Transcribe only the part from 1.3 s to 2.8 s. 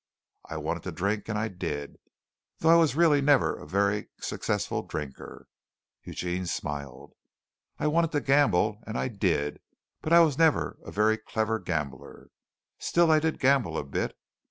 I did, though I